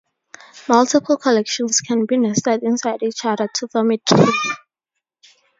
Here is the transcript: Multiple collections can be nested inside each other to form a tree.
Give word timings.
Multiple 0.67 1.15
collections 1.17 1.79
can 1.79 2.07
be 2.07 2.17
nested 2.17 2.63
inside 2.63 3.03
each 3.03 3.23
other 3.23 3.47
to 3.53 3.67
form 3.67 3.91
a 3.91 3.97
tree. 3.97 4.33